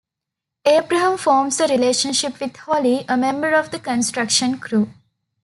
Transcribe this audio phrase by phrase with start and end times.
[0.65, 4.89] Abraham forms a relationship with Holly, a member of the construction crew.